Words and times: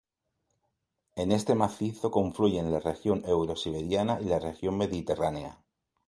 En 1.15 1.31
este 1.31 1.53
macizo 1.53 2.09
confluyen 2.09 2.71
la 2.71 2.79
región 2.79 3.21
eurosiberiana 3.23 4.19
y 4.19 4.23
la 4.25 4.39
región 4.39 4.75
mediterránea. 4.75 5.59